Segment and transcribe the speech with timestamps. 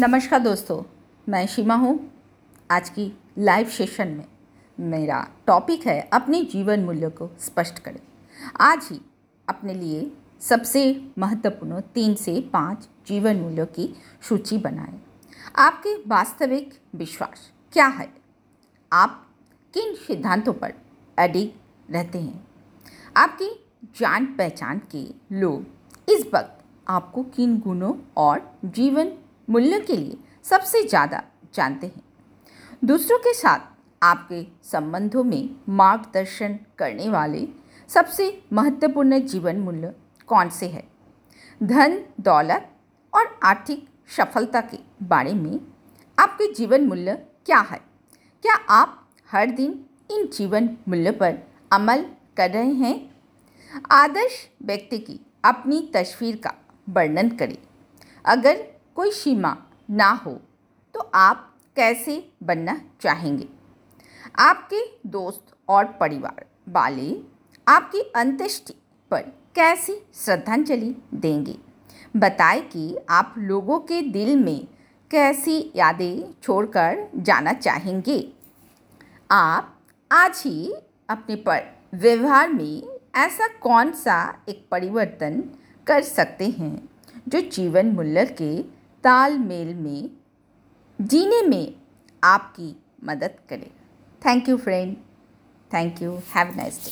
[0.00, 0.82] नमस्कार दोस्तों,
[1.28, 2.10] मैं सीमा हूँ।
[2.70, 4.24] आज की लाइव सेशन में
[4.80, 8.00] मेरा टॉपिक है अपने जीवन मूल्यों को स्पष्ट करें
[8.60, 9.00] आज ही
[9.48, 13.94] अपने लिए सबसे महत्वपूर्ण तीन से पाँच जीवन मूल्यों की
[14.28, 15.00] सूची बनाएँ।
[15.56, 18.12] आपके वास्तविक विश्वास क्या है?
[18.92, 19.26] आप
[19.74, 20.74] किन सिद्धांतों पर
[21.18, 21.50] अडिग
[21.94, 22.48] रहते हैं?
[23.16, 23.64] आपकी
[23.98, 25.66] जान पहचान के लोग
[26.10, 29.12] इस वक्त आपको किन गुणों और जीवन
[29.48, 31.22] मूल्यों के लिए सबसे ज़्यादा
[31.54, 32.02] जानते हैं।
[32.82, 33.60] दूसरों के साथ
[34.02, 37.46] आपके संबंधों में मार्गदर्शन करने वाले
[37.90, 39.94] सबसे महत्वपूर्ण जीवन मूल्य
[40.28, 40.84] कौन से है?
[41.60, 42.68] धन, दौलत
[43.12, 45.58] और आर्थिक सफलता के बारे में
[46.18, 47.14] आपके जीवन मूल्य
[47.46, 47.80] क्या है?
[48.44, 51.38] क्या आप हर दिन इन जीवन मूल्य पर
[51.72, 52.04] अमल
[52.36, 52.94] कर रहे हैं?
[53.92, 54.32] आदर्श
[54.62, 56.52] व्यक्ति की अपनी तस्वीर का
[56.88, 57.56] वर्णन करें।
[58.24, 58.64] अगर
[58.96, 59.56] कोई सीमा
[59.90, 60.32] ना हो
[60.94, 63.48] तो आप कैसे बनना चाहेंगे?
[64.38, 67.20] आपके दोस्त और परिवार वाले
[67.68, 68.74] आपकी अंत्येष्टि
[69.10, 69.20] पर
[69.54, 71.58] कैसी श्रद्धांजलि देंगे?
[72.16, 74.66] बताएँ कि आप लोगों के दिल में
[75.10, 78.32] कैसी यादें छोड़कर जाना चाहेंगे।
[79.30, 79.80] आप
[80.12, 80.74] आज ही
[81.08, 81.60] अपने पर
[81.94, 82.82] व्यवहार में
[83.16, 85.40] ऐसा कौन सा एक परिवर्तन
[85.86, 86.88] कर सकते हैं
[87.28, 88.75] जो जीवन मूल्य के
[89.06, 90.10] तालमेल में
[90.98, 91.74] जीने में
[92.24, 93.70] आपकी मदद करे।
[94.22, 94.96] Thank you friend
[95.74, 96.90] thank you have nice day